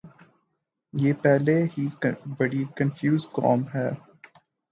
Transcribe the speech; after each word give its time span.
یہ 0.93 1.13
پہلے 1.23 1.57
ہی 1.73 1.85
بڑی 2.37 2.63
کنفیوز 2.77 3.27
قوم 3.31 3.61
ہے۔ 3.73 3.89